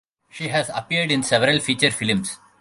[0.31, 2.39] She has appeared in several feature films.